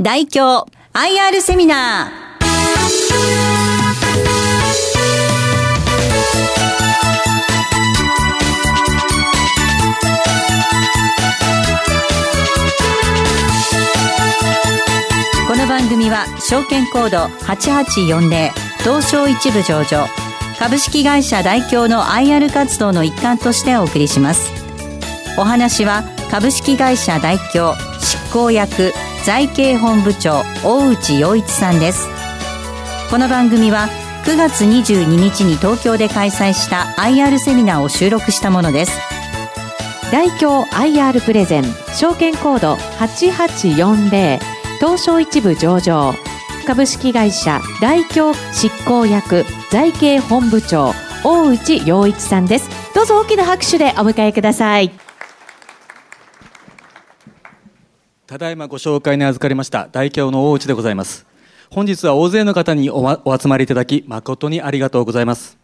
[0.00, 2.28] 大京 IR セミナー。
[15.48, 20.06] この番組は証券コード8840東証一部上場
[20.60, 24.52] 株式会社大京の IR 活動の一環としてお送りします。
[25.36, 28.92] お話は株式会社大京執行役
[29.28, 32.08] 財経本部長大内洋一さんです。
[33.10, 33.90] この番組は
[34.24, 38.98] 9月22日に東京で開催した IR セミナーを収録したものです。
[40.10, 41.64] 大京 IR プレゼン
[41.94, 44.38] 証券コード8840
[44.78, 46.14] 東証一部上場
[46.66, 52.70] 株式会社大京執行役財経本部長大内洋一さんです。
[52.94, 55.07] どうぞ大きな拍手でお迎えください。
[58.28, 61.24] ただいまご紹介に預かりました大京の大内でございます。
[61.70, 65.56] 本日は大勢の方にお集まりいただき誠にありがとうございます。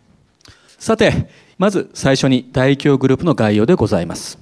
[0.78, 4.38] さてまず最初に大京グループの概要でございます。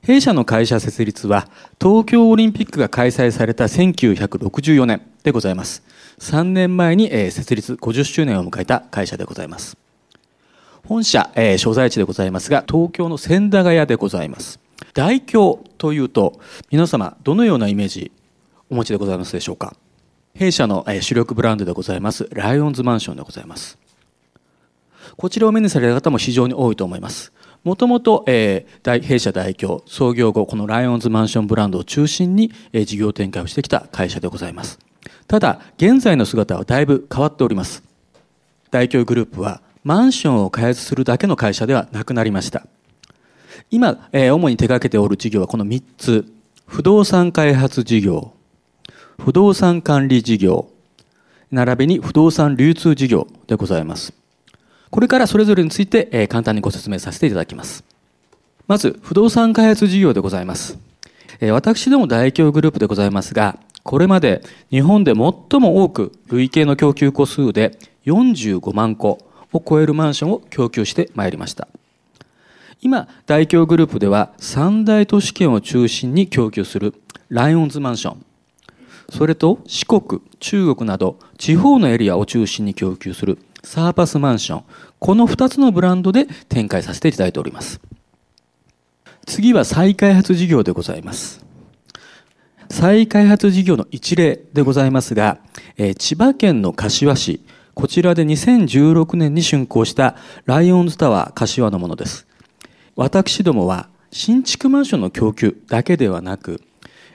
[0.00, 1.46] 弊社の会社設立は
[1.78, 5.82] 東京オリンピックが開催された1964年でございます。
[6.20, 9.76] 3年前に設立50周年を迎えた会社でございます。
[10.88, 14.61] 本社、えー、所在地でございますが東京の千駄ヶ谷でございます。
[14.94, 18.12] 大京というと皆様どのようなイメージ
[18.70, 19.74] お持ちでございますでしょうか？
[20.34, 23.78] 弊社の主力ブランドでございますライオンズマンションでございます。
[25.16, 27.32] こちらを目にされた方も非常に多いと思います。
[27.64, 28.64] もともと弊
[29.18, 34.78] 社代表創業後このライオンズマンションブランドを中心に事業展開をしてきた会社でございます。
[35.28, 37.82] ただ現在の姿はだいぶ変わっております。
[38.70, 42.66] 大京グループはマンションを開発するだけの会社ではなくなりました。
[43.72, 46.32] 今、えー、主に手掛けておる事業はこの3つ。
[46.66, 48.32] 不動産開発事業、
[49.18, 50.70] 不動産管理事業、
[51.50, 54.14] 並びに不動産流通事業でございます。
[54.90, 57.84] これからそれぞれについて、えー、簡単にご説明させていただきます。
[58.66, 60.78] まず、不動産開発事業でございます。
[61.40, 69.18] えー、私ども大京グループでございますが、これまで日本で最も多く累計の供給個数で45万戸
[69.52, 71.68] を超えるマンションを供給してまいりました。
[72.84, 76.94] 今、大京グループでは三大都市圏を中心に供給する
[77.28, 78.26] ライオンズマンション、
[79.08, 84.64] それと四国、中国など地方のエリアを中心に供給するサーパスマンション、
[84.98, 87.80] この2つのブランドで展開させていただいております。
[89.26, 91.44] 次は再開発事業でございます。
[92.68, 95.38] 再開発事業の一例でございますが、
[95.76, 97.42] え千葉県の柏市、
[97.74, 100.16] こちらで2016年に竣工した
[100.46, 102.26] ライオンズタワー柏のものです。
[102.94, 106.60] 私どもは新築マンションの供給だけではなく、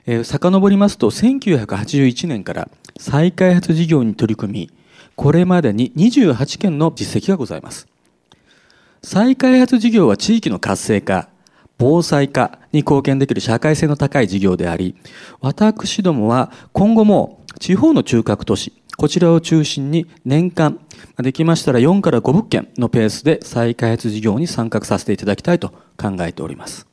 [0.08, 4.72] えー、遡りますと1981年から再開発事業に取り組み、
[5.16, 7.88] これまでに28件の実績がございます。
[9.04, 11.30] 再開発事業は地域の活性化、
[11.78, 14.96] 防災化に貢献できる社会性の高い事業であり、
[15.42, 20.80] 私どもは今後も地方の中核都市、こちらを中心に年間、
[21.20, 26.88] できましたら4から5物件のペースで再開発事業に参画させていただきたいと考えております。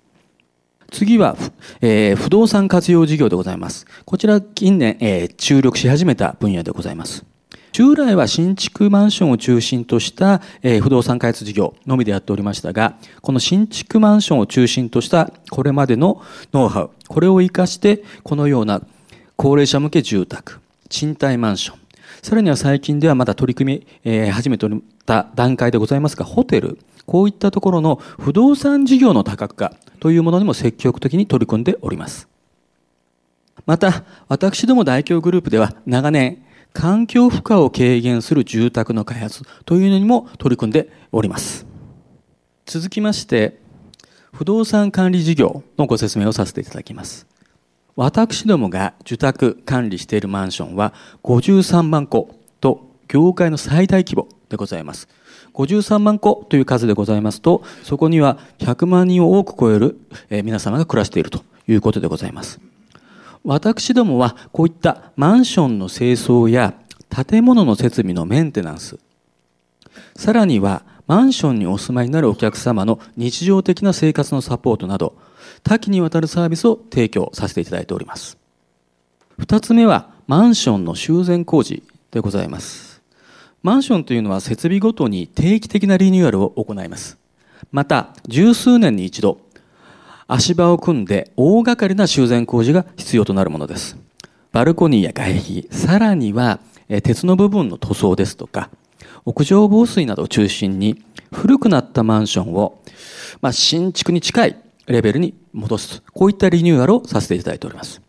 [0.92, 1.34] 次は、
[1.80, 3.86] えー、不動産活用事業でございます。
[4.04, 7.24] こちら近年、えー、注力し始めた分野でございます。
[7.72, 16.20] 従来は新築マンションを中心とした、えー、不動産開発事業のみでやっておりましたが、この新築マンションを中心としたこれまでの
[16.52, 18.82] ノウハウ、これを活かして、このような
[19.36, 20.60] 高齢者向け住宅、
[20.90, 21.83] 賃貸マンション、
[22.24, 32.26] さらには最近ではまだ取り組み、えー、始めておった段階でございますが、ホテル、こういったところの不動産事業の多角化というものにも積極的に取り組んでおります。
[33.66, 36.42] また、私ども大京グループでは長年、
[36.72, 41.66] 環境負荷を軽減する住宅の開発というのにも取り組んでおります。
[42.64, 43.60] 続きまして、
[44.32, 47.33] 不動産管理事業のご説明をさせていただきます。
[47.96, 50.92] 私どもが受託管理しているマンションは
[51.22, 52.28] 53万戸
[52.60, 55.08] と業界の最大規模でございます。
[55.54, 59.98] 53万戸という数でございますと、そこには100万人を多く超える
[60.42, 62.60] 皆様が暮らしているということでございます。
[63.44, 66.74] 私どもはこういったマンションの清掃や
[67.28, 68.98] 建物の設備のメンテナンス、
[70.16, 75.16] さらにはマンションにお住まいになるお客様の日常的な生活のサポートなど、
[75.62, 78.38] 多岐にわたるサービスを提供させていただいております。
[79.38, 83.02] 二つ目は、マンションの修繕工事でございます。
[83.62, 87.18] マンションというのは設備ごとに定期的なリニューアルを行います。
[87.72, 89.38] また、十数年に一度、
[90.26, 93.96] 足場を組んで大掛かりな修繕工事が必要となるものです。
[94.52, 96.60] バルコニーや外壁、さらには
[97.02, 98.70] 鉄の部分の塗装ですとか、
[99.24, 101.02] 屋上防水などを中心に
[101.32, 102.80] 古くなったマンションを、
[103.40, 106.02] まあ、新築に近いレベルに戻す。
[106.12, 108.02] こういったリニューアルをさせていただいております。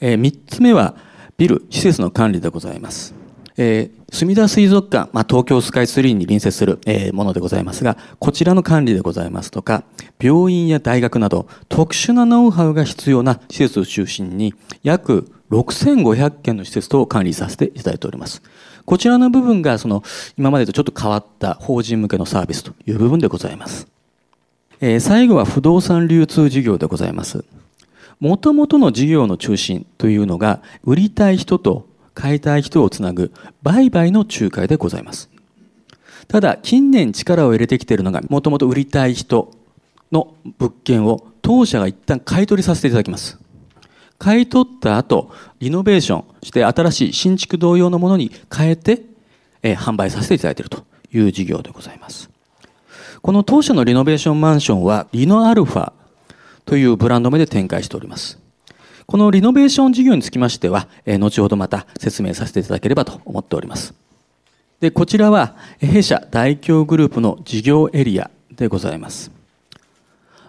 [0.00, 0.94] えー、3つ目は、
[1.36, 3.14] ビル、施設の管理でございます。
[3.58, 9.84] えー、墨田水族館、まあ、東京スカイツリーに隣接する、えー、ものでございますが、こちらの管理でございますとか、
[10.20, 18.42] 病院や大学など特殊なノウハウが必要な施設を中心に、約6500件の施設等を管理させていただいております。
[18.84, 20.02] こちらの部分が、その、
[20.36, 23.95] 今までとちょっと変わった法人向けのサービスという部分でございます。
[24.80, 27.44] えー、最後は不動産流通事業でございます。
[28.20, 33.32] もともとの事業の中心というのが、売りたい人と買いたい人をつなぐ
[33.62, 35.30] 売買の仲介でございます。
[36.28, 39.52] ただ、近年力を入れてきているのが、もともと売りたい人
[40.10, 43.38] の物件を当社が一旦買い取りさせていただきます。
[44.18, 45.30] 買い取った後、
[45.60, 49.02] リノベーションして新しい新築同様のものに変えて、
[49.62, 52.35] えー、販売させていただいているという事業でございます。
[53.26, 55.92] この当社のリノベーションマンションは、リノアルファ
[56.64, 58.38] というブランド名で展開しております。
[59.04, 63.94] このリノベーション事業につきましては、え後ほどまた説明させていただければと思っております。
[64.78, 69.32] で、こちらは、弊社大京グループの事業エリアでございます。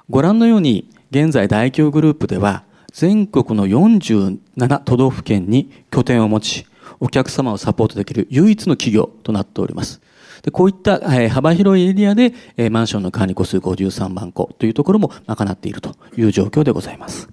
[0.08, 2.64] ご覧のように、現在大京グループでは、
[2.94, 6.68] 全国の47都道府県に拠点を持ち、
[7.00, 10.00] お客様をサポートできる唯一の企業となっております。
[10.48, 17.28] でこういったえ幅広いエリアでえマンションの管理戸数53万戸というところも賄っているという状況でございます。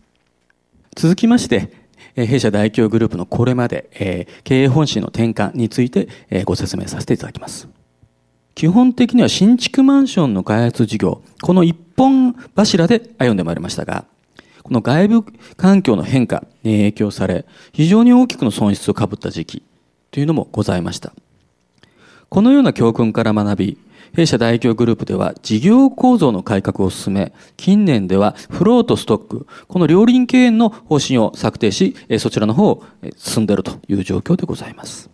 [0.97, 1.71] 続きまして、
[2.17, 7.69] 弊社大京グループのこれまで、え経営方針の転換について、えご説明させていただきます。
[8.57, 14.07] 基本的には新築マンションの開発事業、この一本柱で歩んでまいりましたが、
[14.65, 15.25] この外部
[15.57, 19.63] 環境の変化に影響され、非常に大きくの損失をかぶった時期
[20.11, 21.13] というのもございました。
[22.35, 23.79] このような教訓から学び、
[24.13, 32.83] 弊社大京グループでは事業構造の改革を進め、近年ではフローとストック、この両輪経営の方針を策定し、そちらの方を
[33.17, 35.11] 進んでいるという状況でございます。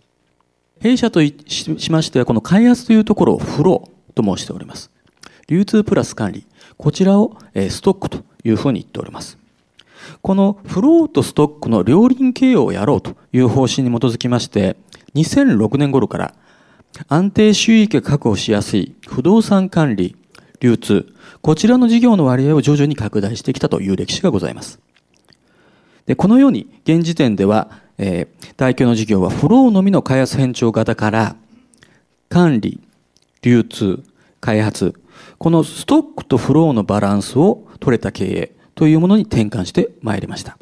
[0.81, 4.91] 弊社としましては、この開発というところをフローと申しております。
[5.47, 6.47] 流通プラス管理、
[6.79, 9.37] こちらをストックというふうに言っております。
[10.23, 14.79] このフローとストックの両輪経営をやろうという方針に基づきまして、
[15.15, 16.35] 2006年頃から
[17.09, 20.17] 安定収益が確保しやすい不動産管理、
[20.61, 24.81] 流通、こちらの事業の割合を徐々に拡大してきたという歴史がございます。
[26.07, 31.37] でこのように現時点では、えー、大京の事業はフローのみの開発変調型から
[32.29, 32.81] 管理、
[33.43, 34.03] 流通、
[34.41, 34.95] 開発、
[35.39, 40.59] このストックとフローのバランスを取れた経営というものに転換してまいりました。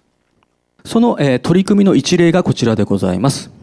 [0.84, 3.57] その、えー、取り組みの一例がこちらでございます。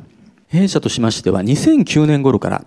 [0.47, 2.65] 弊社としましては2009年頃から、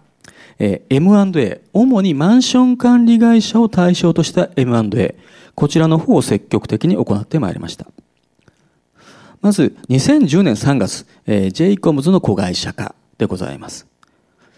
[0.58, 5.16] えー、M&A、主にマンション管理会社を対象とした M&A、
[5.54, 7.86] こちらの方を積極的に行ってまいりました。
[9.40, 13.86] まず、2010年3月、えー、j イコムズの子会社化でございます。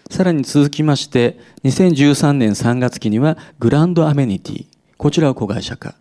[0.09, 4.65] さらに続きまして、2013年3月期にはグランドアメニティ、
[4.97, 5.95] こちらを子会社化。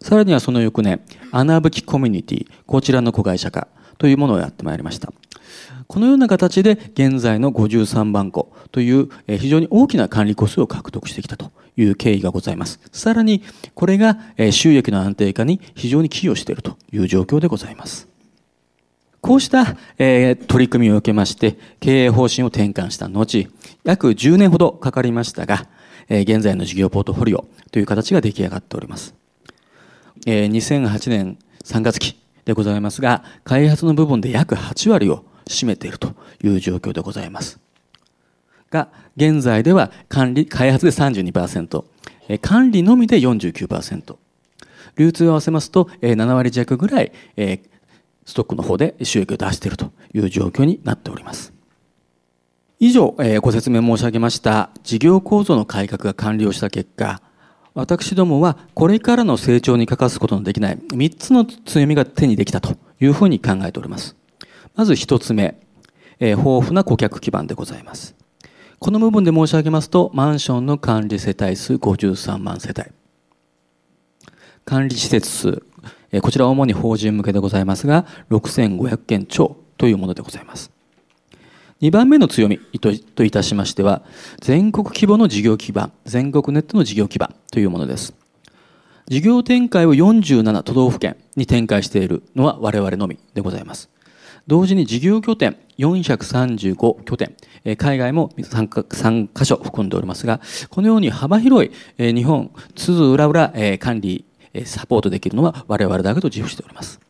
[0.00, 1.00] さらにはその翌年、
[1.32, 3.66] 穴吹きコミュニティ、こちらの子会社化
[3.98, 5.12] というものをやってまいりました。
[5.86, 12.80] このような形で現在の53番戸という非常に大きな管理個数を獲得してきたという経緯がございます。
[12.92, 13.42] さらに
[13.74, 14.18] これが
[14.50, 18.08] 収益の安定化に非常に寄与しているという状況でございます。
[19.20, 23.48] こうした、え取り組みを受けまして、経営方針を転換した後、
[23.82, 25.66] 約10年ほどかかりましたが、
[26.08, 29.14] え現在の事業ポートフォリオという形が出来上がっております。
[30.26, 37.60] え2008年3月期でございますが、開発の部分で約8割を占めているという状況でございます。
[38.70, 41.84] が、現在では管理、開発で32%、
[42.40, 44.16] 管理のみで49%、
[44.96, 47.12] 流通を合わせますと7割弱ぐらい
[48.24, 51.52] ストックの方で収益を出しているという状況になっております。
[52.78, 57.22] 以上え、ご説明申し上げました事業構造の改革が完了した結果、
[57.74, 64.16] 私どもはこれからの成長に欠かすことのできない3つの強みが手にできたというふうに考えております。
[64.76, 65.58] まず一つ目、
[66.20, 68.14] えー、豊富な顧客基盤でございます。
[68.78, 72.84] この部分で申し上げますと、マンションの管理世帯数53万世帯。
[74.66, 75.62] 管理施設数、
[76.12, 80.70] えー、こちらは主に法人向けでございますが、6500件超というものでございます。
[81.80, 84.02] 2番目の強みといたしましては、
[84.40, 88.14] 全国規模の事業基盤、全国ネットの事業基盤というものです。
[89.08, 93.95] 事業展開を47都道府県に展開しているのは我々のみでございます。
[94.46, 97.34] 同時に事業拠点435拠点、
[97.76, 104.24] 海外も 3, 3カ所含んでおりますが、このように幅広い日本、津々浦々管理、
[104.64, 107.00] サポートできるのは我々だけと自負しております。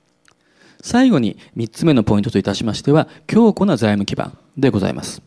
[0.82, 5.22] 最後に3つ目のポイントといたしましては、強固な財務基盤でございます。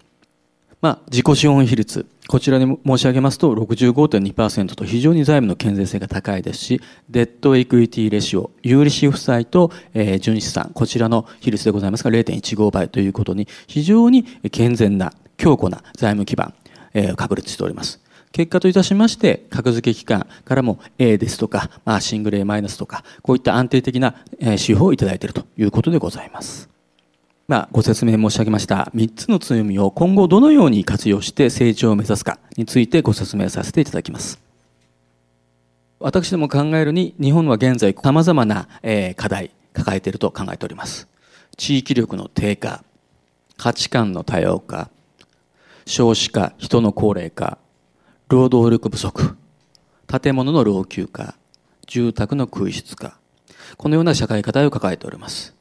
[0.81, 16.53] まあ、自己資本比率、こちらに申し上げますと65.2%と非常に財務の健全性が高いですし、デッドエクイティレシオ、有利子負債と、えー、純資産、こちらの比率でございますが0.15倍ということに非常に健全な強固な財務基盤、
[16.93, 17.99] えー、確立しております。
[18.31, 26.69] 結果といたしまして、格付け機関からも A ですとか、まあ、シングル A マイナスとか、こういった安定的な指標をいただいているということでございます。
[27.49, 34.39] まあ、ご説明申し上げました3つの強みを今後どのように活用して成長を目指すかについてご説明させていただきます。
[35.99, 38.69] 私ども考えるに日本は現在様々な
[39.15, 41.07] 課題抱えていると考えております。
[41.57, 42.83] 地域力の低下、
[43.57, 44.91] 価値観の多様化、
[45.87, 47.57] 少子化、人の高齢化、
[48.27, 49.35] 労働力不足、
[50.21, 51.33] 建物の老朽化、
[51.87, 53.17] 住宅の空室化、
[53.75, 55.57] このような社会課題を抱えております。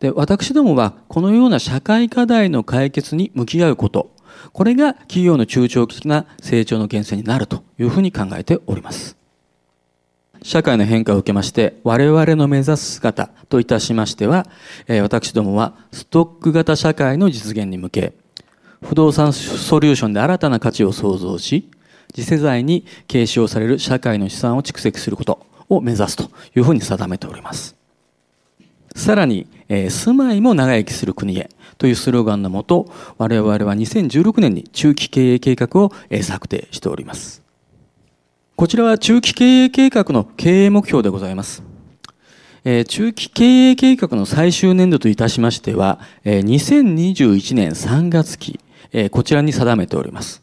[0.00, 4.12] で、私どもはこのような社会課題の解決に向き合うこと、
[4.52, 9.16] これが企業の中長期的な成長の源泉になるというふうに考えております。
[10.42, 14.46] 社会の変化を受けまして、我々の目指す姿といたしましては、
[15.02, 18.12] 私どもはストック型社会の実現に向け、
[18.80, 21.68] 不動産ソリューションで新たな価値を創造し、
[22.14, 27.77] 次世代に継承される社会の資産を蓄積することを目指すというふうに定めております。
[28.98, 37.44] さらに、えー、住まいも長生きする国へというスローガンのもと、我々は2016年に中期経営計画を、えー、策定しております。
[38.56, 41.62] こちらは中期経営計画の経営目標でございます。
[42.64, 48.58] えー、中期経営計画の最終年度といたしましては、えー、2021年3月期、
[48.92, 50.42] えー、こちらに定めております。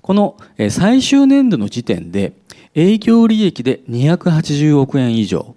[0.00, 0.36] この
[0.70, 2.34] 最終年度の時点で
[2.76, 5.56] 営業利益で280億円以上、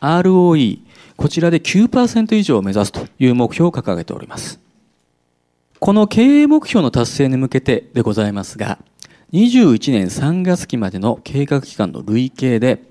[0.00, 0.85] ROE
[1.16, 4.60] こちらで9%以上を目指すという目標を掲げております。
[5.78, 8.78] この経営目標の達成に向けてでございますが、
[9.32, 12.82] 21年3月期までの計画期間の累計で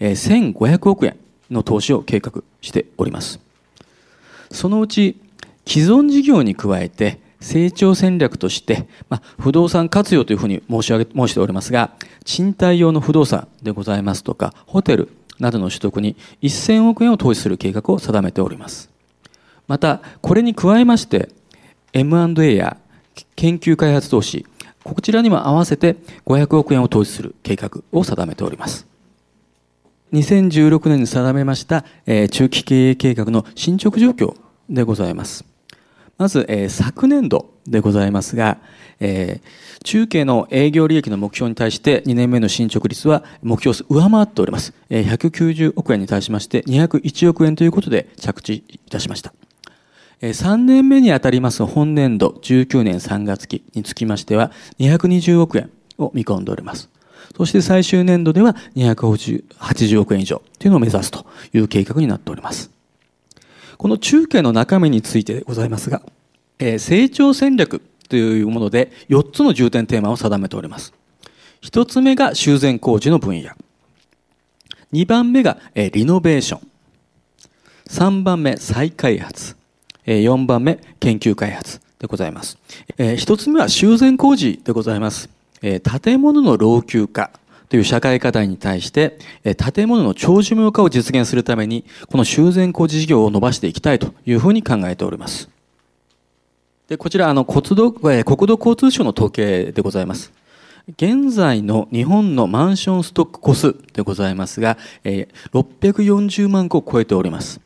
[0.00, 1.16] 1500億円
[1.50, 3.40] の投資を計画しております。
[4.50, 5.20] そのうち
[5.66, 11.92] 既存事業に加えて成長戦略として、まあ、不動産活用というふうに申し上げ申しておりますが、
[12.24, 18.90] 賃貸用の不動産でございますとか、ホテル、などの取得に1000億円を投資する計画を定めております。
[19.66, 21.30] また、これに加えまして、
[21.92, 22.76] M&A や
[23.36, 24.46] 研究開発投資、
[24.82, 28.86] こちらにも合わせて500億円を投資する計画を定めております。
[30.12, 34.36] 2016年に定めました、え中期経営計画の進捗状況
[34.68, 35.44] でございます。
[36.18, 38.58] まず、え昨年度でございますが、
[39.00, 44.74] えー、中継の営業利益の目標に対して2年目の進捗率は目標数上回っております。
[44.90, 49.32] えー、190億円に対しまして201億円ということで着地いたしました。
[50.20, 56.90] えー、3年目にあたります本年度19年3月期につきましては220億円を見込んでおります。
[57.36, 62.70] そして最終年度では280億円以上というのを目指すという計画になっております。
[63.76, 66.02] この中継の中身についてでございますが、
[66.58, 70.92] えー、成長戦略というもので4つの重点テーマを定めております。
[71.62, 73.50] 1つ目が修繕工事の分野。
[74.92, 76.68] 2番目がえリノベーション。
[77.88, 79.56] 3番目再開発。
[80.06, 82.58] 4番目研究開発でございます。
[82.98, 85.30] 1つ目は修繕工事でございます。
[85.62, 87.30] え建物の老朽化
[87.70, 89.18] という社会課題に対して、
[89.74, 95.48] 建物の長寿命化を実現するために、この修繕工事事業を伸ばしていきたいというふうに考えております。
[96.88, 100.32] でこちらあの国土国土交通省の統計でございます。
[100.98, 107.62] 現在の日本のマンションストック個数でございますが、えー、640万個を超えております。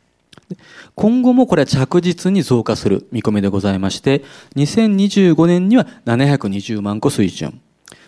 [0.95, 4.23] 今後もこれは着実に増加する見込みでございまして、
[4.55, 7.59] 2025年には720万個水準、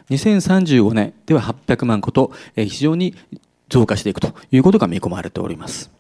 [0.10, 3.16] 2035年では800万個と非常に
[3.68, 5.92] 増加していくということが見込まれております。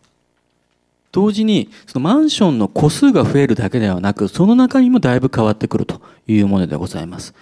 [1.11, 7.33] 同時に、そのマンションの個数が増えるだけではなく、その中身もだいぶ変わってくるというものでございます。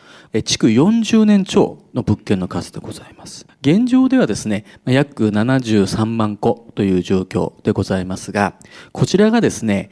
[0.44, 3.46] 築40年超の物件の数でございます。
[3.62, 8.56] 現状ではですね、約73万戸という状況でございますが、
[8.92, 9.90] こちらがですね、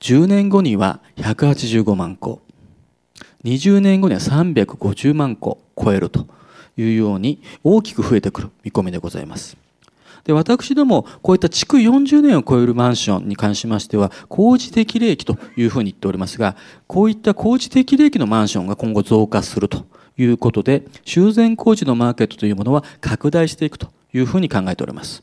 [0.00, 2.40] 10年後には185万戸、
[3.44, 6.26] 20年後には350万戸超えると
[6.76, 9.56] いうように大きく増えてくる見込みでございます。
[10.24, 19.84] で、私ども、こういった築40年を超えるマンションに関しましては、工事適齢期というふうに言っておりますが、こういった工事適齢期のマンションが今後増加すると
[20.16, 25.22] いうことで、修繕工事のマーケットというものは拡大していくというふうに考えております。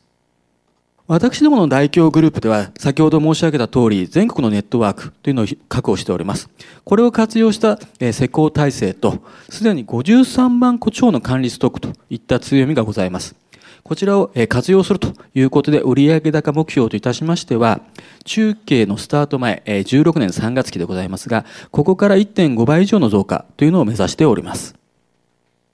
[1.06, 6.48] 私どもの大京グループでは、先ほど申し上げた通り、全国のネットワークというのを確保しております。
[6.84, 7.80] これを活用した
[8.12, 13.34] 施工体制と、すでに53万個超の管理ストックといった強みがございます。
[13.82, 17.80] こちらを活用するということで、売上高目標といたしましては、
[18.24, 24.74] 中継のスタート前、16年3月期でございますが、ここから1.5倍以上の増加というのを目指しております。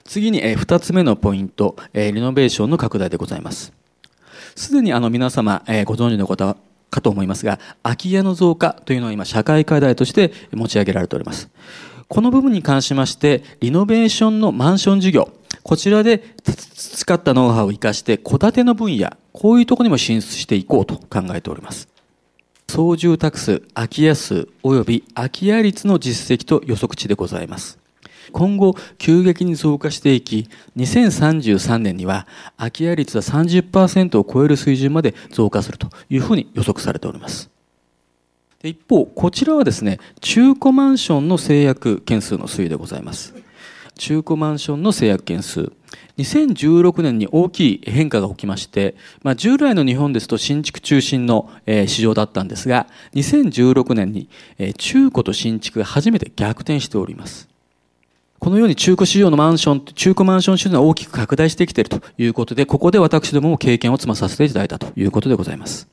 [0.04, 3.72] 次に2つ目のポイント、リノベーションの拡大でございます。
[4.54, 6.56] すでにあの皆様ご存知の方
[6.90, 11.50] かと思いますが、空き家の増加というのは今社会課題として持ち上げられております。
[12.08, 15.28] この部分に関しまして、リノベーションのマンション事業、
[15.66, 21.88] こちらで培ったノウハウを生かして、戸建ての分野、こういうところにも進出していこうと考えております。
[22.68, 27.80] 総住宅数、空き家数、及び空き家率の実績と予測値でございます。
[28.30, 37.50] 今後、急激に増加していき、2033年には空き家率は30%を超える水準まで増加するというふうに予測されております。
[38.62, 43.45] 一方、こちらはですね、中古マンションの制約件数の推移でございます。
[43.98, 45.72] 中古マンションの制約件数。
[46.18, 54.28] 2016年に大きい変化が起きまして、まあ、従来の日本ですと新築中心の、市場だったんですが、2016年に、
[54.78, 57.48] 中古と新築が初めて逆転しております。
[58.38, 65.88] このように中古市場のマンション、中古マンション市場が大きく拡大してきているということで、ここで私どもも経験を積まさせていただいたということでございます。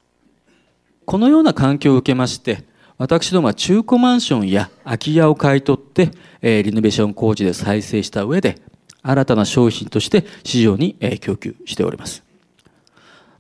[1.06, 2.64] このような環境を受けまして、
[2.98, 8.60] 私どもは中古マンションや空き家を買い取って、えー、リノベーション工事で再生した上で、
[9.02, 12.24] 新たな商品として市場に、えー、供給しております。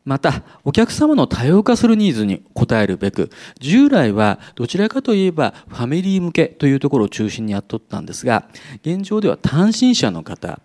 [0.05, 3.29] また、お客様の多様化するニーズに応えるべく、
[3.59, 8.45] 従来はどちらかといえばファミリー向けというところを中心にやっとったんですが、
[8.81, 10.59] 現状では単身者の方、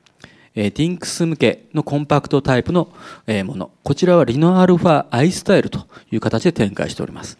[0.57, 2.92] えティンクス向けのコンパクトタイプの、
[3.29, 3.70] えもの。
[3.85, 7.38] こちらはリノアルファアイスタイルという形で展開しております。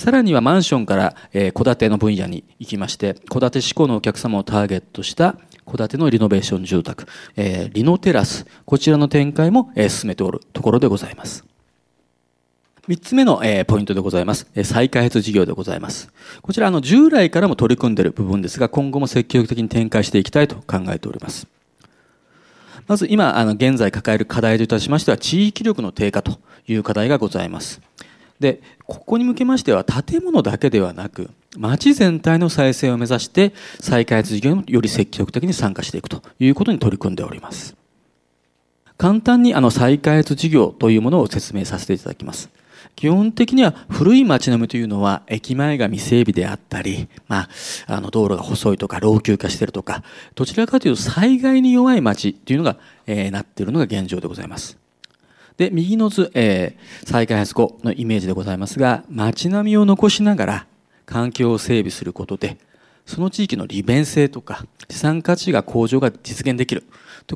[0.00, 1.14] さらにはマンションから
[1.52, 5.36] 戸建ての分野に行きまして、戸建て志向のお客様をターゲットした
[5.66, 7.04] 戸建てのリノベーション住宅、
[7.36, 11.44] え、リノテラス、こちらの展開も、え、進めておるところでございます。
[12.88, 14.46] 三つ目の、え、ポイントでございます。
[14.54, 16.10] え、再開発事業でございます。
[16.40, 21.46] こちら、あの、従来からも取り組んでいる部分ですが、今後も積極的に展開していきたいと考えております。
[22.86, 27.82] まず今、あの、現在抱える課題といたしましては、地域力の低下という課題がございます。
[28.40, 37.76] で、ここに向けましては、建物だけではなく、町全体の再生を目指して、再開発事業により積極的に参加していくということに取り組んでおります。
[38.96, 42.50] 簡単にあの再開発事業というものを説明させていただきます。
[42.96, 47.48] 基本的には古い街並みというのは駅前が未整備であったり、ま
[47.86, 50.02] あ、あの道路が細いとか老朽化しているとか、
[50.34, 52.76] どちらかというと災害に弱い街っていうのが、
[53.06, 54.79] えー、なっているのが現状でございます。
[55.60, 60.66] で、右の図、えー、再開発後のイメージでございますが、街並みを残しながら
[61.04, 62.56] 環境を整備することで、
[63.04, 66.84] その地域の利便性とか資産価値が向上が実現できる。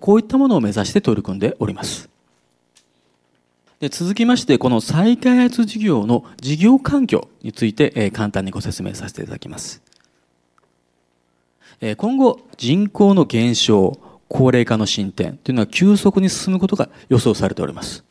[0.01, 2.09] こういったものを目指して取り組んでおります。
[3.79, 9.83] で続きまして、この再開発事業の事業環境について、えー、簡単にご説明させていただきます。
[11.83, 18.03] え、今後、人口の減少、高齢化の進展というのは急速に進むことが予想されております。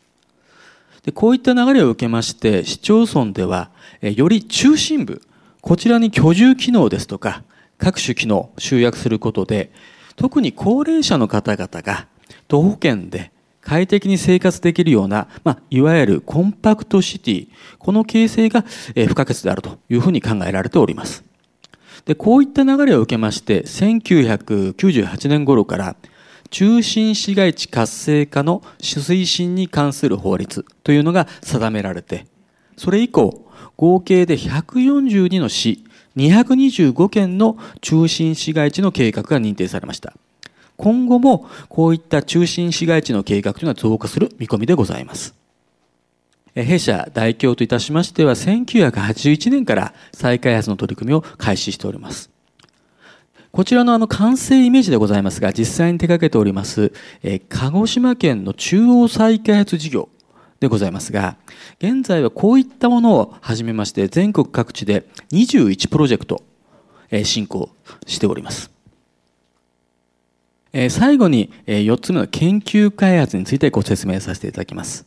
[1.05, 5.21] でこういった流れを受けまして、市町村では、より中心部、
[5.61, 7.43] こちらに居住機能ですとか、
[7.77, 9.71] 各種機能集約することで、
[10.15, 12.07] 特に高齢者の方々が
[12.47, 17.47] 徒歩圏で快適に生活できるような、まあ、いわゆるコンパクトシティ、
[17.79, 18.63] この形成が
[19.07, 21.23] 不可欠であるというふうに考えられております。
[22.05, 25.95] で、こういった流れを受けまして、1998年頃から
[26.53, 32.27] 中心市街地活性化の推進に関する法律というのが定められて、
[32.77, 33.43] それ以降、
[33.75, 35.83] 合計で142の市、
[36.15, 40.13] 225件の中心市街地の計画が認定されました。
[40.77, 45.33] 今後もこういった中心市街地の計画というのは増加する見込みでございます。
[46.53, 52.32] 弊社代表といたしましては1981年から再開発の取り組みを開始しております。
[53.55, 60.09] こちらのあの完成イメージでございますが、実際に手掛けております、え鹿児島県の中央再開発事業
[60.59, 61.37] でございますが、
[61.77, 66.41] 現在はこういったものを始めまして、全国各地で21プロジェクト、
[67.11, 67.69] え進行
[68.07, 68.71] しております。
[70.71, 75.05] え最後に、え4つ目の研究開発についてご説明させていただきます。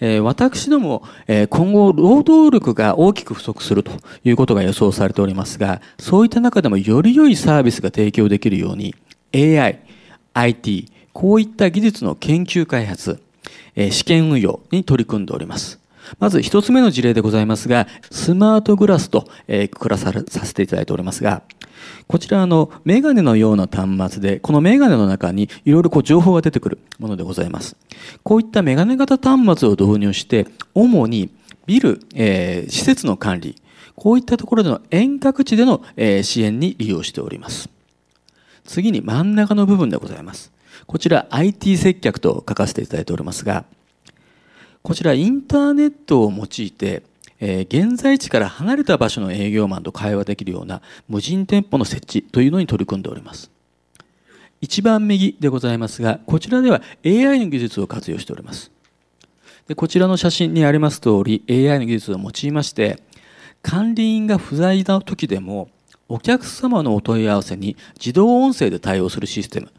[0.00, 3.92] えー、私ども、えー、今後、労働力が大きく不足すると
[4.24, 8.94] いうことが予想されておりますが、そういった中でもより良いサービスが提供できるように、
[9.34, 9.80] AI、
[10.34, 13.20] IT、こういった技術の研究開発、
[13.74, 15.80] えー、試験運用に取り組んでおります。
[16.18, 21.42] まず一つ目の事例でございますが、スマートグラスと、えー、くくらさせていただいておりますが、
[22.06, 27.76] こちらあのメガネのような端末で、このメガネの中にいろいろこう情報が出てくるものでございます。
[28.22, 31.30] こういったメガネ型端末を導入して、主に
[31.66, 33.56] ビル、えー、施設の管理、
[33.94, 37.68] こういったところでの遠隔地での、えー、支援に利用しております。
[38.64, 40.52] 次に真ん中の部分でございます。
[40.86, 43.64] こちら IT 接客と書かせていただいておりますが、
[44.82, 47.02] こちらインターネットを用いて、
[47.40, 53.50] えー、現在地から離れた場所の営業マンと会話できるような無人店舗の設置というのに取り組んでおります。
[54.60, 58.72] 一番右でございますが、こちらでは AI の技術を活用しております。
[59.68, 63.02] でこちらの写真にあります通り、AI の技術を用いまして、
[63.62, 65.68] 管理員が不在な時でも、
[66.08, 69.70] お客様のお問い合わせに自動音声で対応するシステム、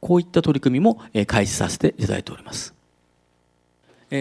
[0.00, 2.75] こういった取り組みも開始させていただいております。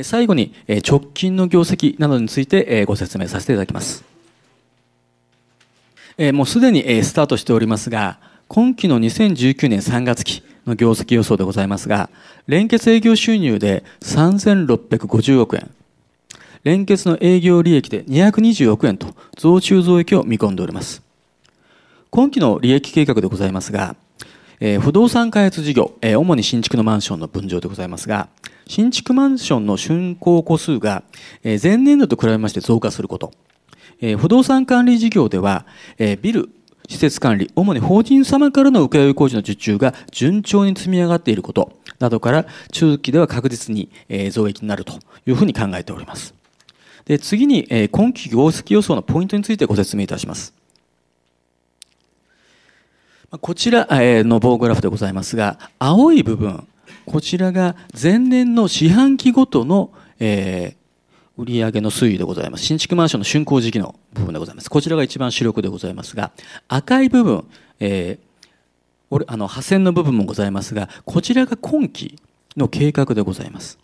[0.03, 0.53] 最後に
[0.87, 4.03] 直近の業績などについてご説明させていただきます。
[6.33, 12.09] もうすでにスタートしておりますが、今期の2019年3月期の業績予想でございますが、
[12.47, 15.69] 連結営業収入で3650億円、
[16.63, 21.03] 連結の営業利益で220億円と増収増益を見込んでおります。
[22.09, 23.95] 今期の利益計画でございますが、
[24.81, 28.29] 不動産開発事業、主に新築のマンションの分譲でございますが、
[28.67, 31.03] 新築マンションの竣工戸数が、
[31.43, 33.31] 前年度と比べまして増加すること、
[34.17, 35.65] 不動産管理事業では、
[36.21, 36.49] ビル、
[36.87, 43.89] 施設管理、主に法人様からの請負工事の受注が順調に積み上がっていることなどから、中期では確実に、
[44.31, 44.93] 増益になると
[45.25, 46.33] いうふうに考えております。
[47.05, 50.53] で次に、今期業績予想のポイントについてご説明いたします。
[53.41, 56.67] こちらの棒グラフでございますが、青い部分、
[57.05, 62.63] こちらが前年の四半期ごとの、えー、売上の推移でございます。
[62.63, 64.69] 新築マンションの竣工時期の部分でございます。
[64.69, 66.31] こちらが一番主力でございますが、
[66.67, 67.47] 赤い部分、
[67.79, 72.17] えー、あの、破線の部分もございますが、こちらが今期
[72.57, 73.77] の計画でございます。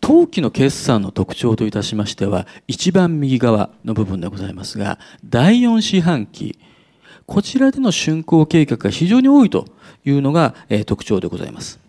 [0.00, 6.58] 当期の決算の特徴といたしましては、一番右側の部分でございますが、第4四半期、
[7.26, 9.66] こちらでの竣工計画が非常に多いと
[10.04, 11.87] いうのが、えー、特徴でございます。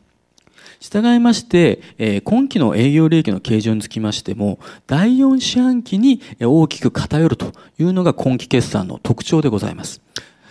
[0.79, 10.01] 従いまして、今期の営業利益の計上につきましても、第4四半期に大きく偏るというのが今期決算の特徴でございます。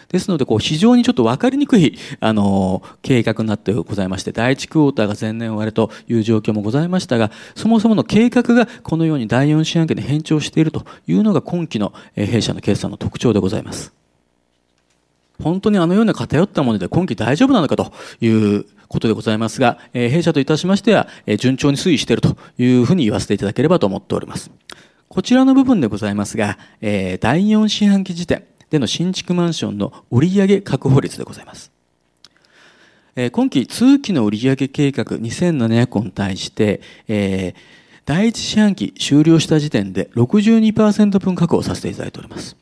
[0.08, 13.97] ですので、非常にちょっと分かりにくい、あの、計画になってございまして、第1クォーターが前年終わりという状況もございましたが、そもそもの計画がこのように第4四半期で変調しているというのが今期の弊社の決算の特徴でございます。
[15.42, 24.50] 本当にあのような偏ったもので今期大丈夫なのかということでございますが、えー、弊社といたしましては、えー、順調に推移しているというふうに言わせていただければと思っております。
[25.08, 31.70] こちらの部分でございますが、えー、第4四半期時点での新築マンションの売上確保率でございます。
[33.16, 37.54] え、今期通期の売上計画2700個に対して、え、
[38.04, 42.56] 第一四半期終了した時点で62%分確保させていただいております。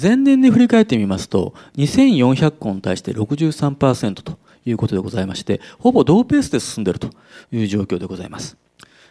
[0.00, 7.10] 前年で振り返ってみますと、2400個に対して63%ということでございまして、ほぼ同ペースで進んでいると
[7.50, 8.56] いう状況でございます。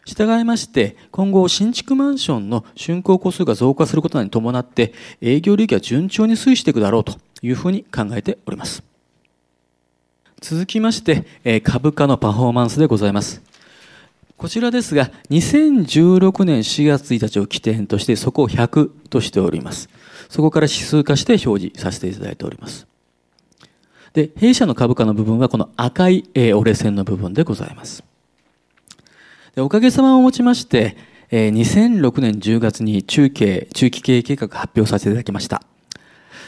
[0.05, 8.83] 従いまして、今後、新築マンションの竣工個数が増加することに伴って、営業利益は順調に推移していくだろうというふうに考えております。
[10.41, 11.25] 続きまして、
[11.61, 13.41] 株価のパフォーマンスでございます。
[14.37, 19.89] こちらですが、2016年4月1日を起点として、そこを100としております。
[20.29, 22.85] そこから指数化して表示させていただいております。
[24.13, 28.03] で、弊社の株価の部分はこの赤い、折れ線の部分でございます。
[29.55, 30.97] でおかげさまをもちまして、
[31.31, 35.61] え2006年10月に中継、中期経営計画発表させていただきました。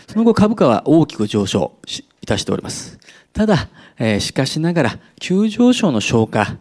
[0.08, 1.74] その後株価は大きく上昇
[2.22, 3.00] いたしております。
[3.32, 6.58] ただ、えしかしながら急上昇の消化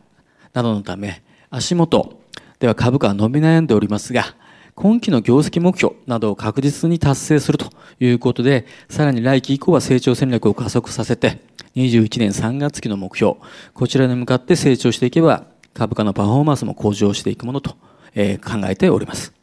[0.56, 2.18] などのため足元
[2.58, 4.34] では株価は伸び悩んでおりますが、
[4.74, 11.42] 今期の業績目標などを確実に達成するということで、さらに来期以降は成長戦略を加速させて、
[11.76, 13.36] 21年3月期の目標、
[13.74, 17.76] こちらに向かって成長していけば、株価のパフォーマンスも向上していくものと、
[18.14, 19.34] え考えております。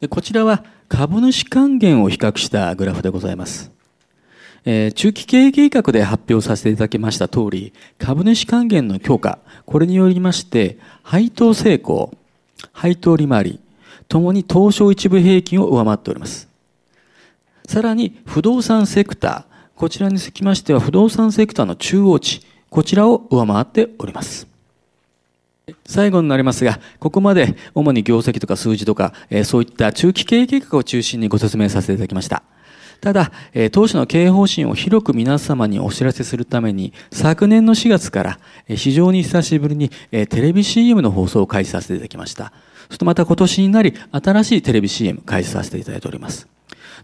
[0.00, 3.75] でこちらは株主還元を比較したグラフでございます。
[4.68, 12.12] えー、中期経営計画で発表させていただきました通り、株主還元の強化、これによりまして、配当成功、
[12.72, 13.60] 配当利回り、
[14.08, 16.48] ともに東証一部平均を上回っております。
[17.64, 19.44] さらに、不動産セクター、
[19.76, 24.48] こちらにつきましては、不動産セクターの中央値、こちらを上回っております。
[25.84, 32.42] 最後になりますが、ここまで主に業績とか数字とか、えー、そういった中期経営計画を中心にご説明させていただきました。
[33.00, 42.52] ただ、え当初の経営方針を広く皆様にお知らせするために、昨年の4月から、え非常に久しぶりに、えテレビ CM の放送を開始させていただきました。
[42.88, 46.48] そしてまた今年になり、新しいテレビ CM 開始させていただいております。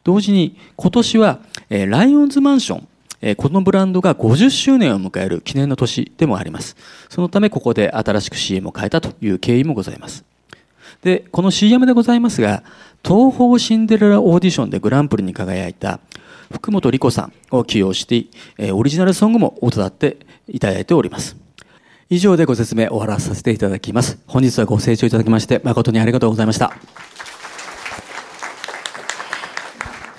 [0.05, 2.89] 同時に、今年は、えライオンズマンション、
[3.37, 6.77] このブランドが50周年を迎える記念の年でもあります。
[7.09, 10.25] そのためここで新しく CM を変えたという経緯もございます。
[11.03, 12.63] で、この CM でございますが、
[13.05, 16.01] 東方シンデレラオーディションでグランプリに輝いた
[16.53, 18.27] 福本莉子さんを起用して、
[18.59, 21.37] えオリジナルソングも歌っていただいております。
[22.11, 24.19] 以上でご説明終わらさせていただきます。
[24.27, 26.73] 本日はご清聴いただきまして誠にありがとうございました。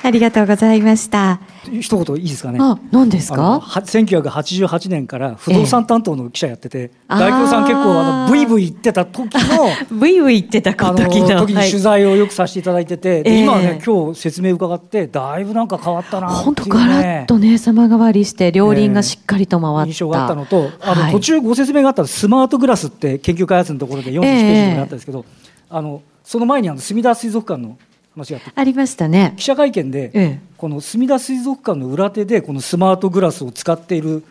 [0.02, 1.53] ありがとうございました。
[1.72, 2.60] 一言いいですかね？
[2.62, 3.62] あ、何ですか？
[3.86, 11.40] 千九百八十八年から不動産担当の記者やってて、えー、大工さん結構あのブイブイ言ってた時の ブイブイ言ってた時の。
[11.40, 25.26] 時に取材をよくさせていただいてて、はい、今ね、今日説明伺ってだいぶなんか変わったな本当ガラッとね様変わりして両輪がしっかりと回った、えー、印象があったのと、あの、途中ご説明があったスマートグラスって研究開発のところで40ページにあったんですけど、
[25.70, 27.78] あのその前にあの墨田水族館の
[28.16, 29.34] 話がありましたね。
[29.38, 34.24] 記者会見で、ええ、この墨田水族館の裏手でこのスマートグラスを使っている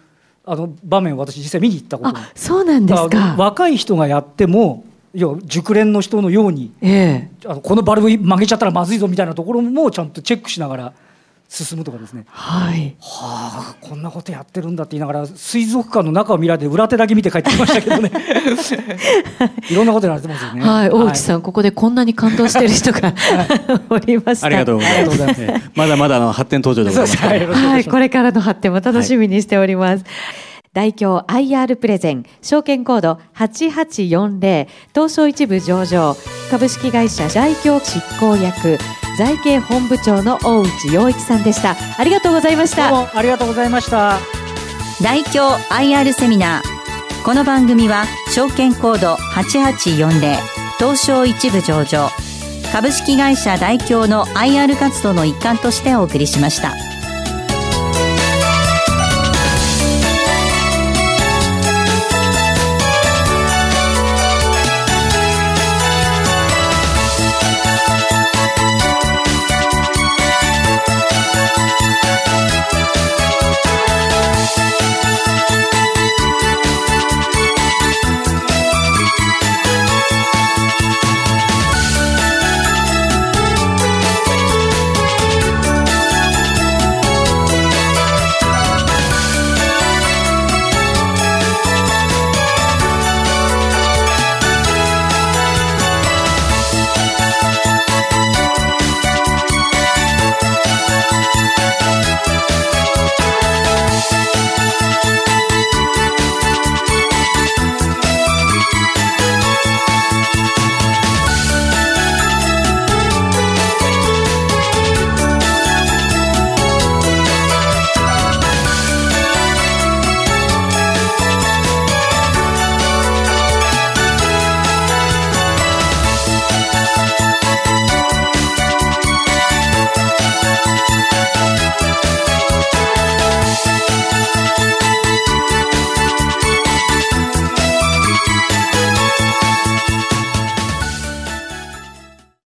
[0.45, 3.37] あの場面を私実際見に行ったことあそうなんですか。
[3.39, 10.93] 若い人がやっても要熟練の人のように、ええ、あのこのバルブ曲げちゃったらまずいぞみたいなところもちゃんとチェックしながら
[11.53, 12.25] 進むとかですね。
[12.29, 12.97] はい。
[12.99, 18.11] はあ、こんなことやってるんだって言いながら、水族館の中を見られて、裏手だけ見て帰ってきましたけどね。
[19.69, 20.63] いろんなことやられてますよね。
[20.63, 23.13] はい、大内さん、はい、ここでこんなに感動している人が
[23.91, 24.47] おりました。
[24.47, 25.43] ありがとうございます。
[25.77, 27.03] まだまだの発展途上でござ
[27.37, 27.63] います。
[27.63, 30.05] はい、これからの発展も楽しみにしております。
[30.75, 36.17] はい大京 IR プレゼン証券コード8840東証一部上場
[36.51, 38.79] 株式会社大京執行役
[39.19, 41.77] 財経本部長の大内洋一さんでした。
[41.99, 42.91] ありがとうございました。
[42.91, 44.19] どうもありがとうございました。
[45.03, 47.25] 大京 IR セミナー。
[47.25, 50.39] この番組は証券コード8840
[50.79, 52.09] 東証一部上場
[52.73, 56.92] 株式会社大京の IR 活動の一環としてお送りしました。